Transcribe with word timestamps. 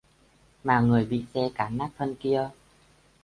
mà 0.63 0.79
người 0.79 1.05
bị 1.05 1.25
xe 1.33 1.49
cán 1.55 1.77
nát 1.77 1.89
thân 1.97 2.15
kia 2.15 2.49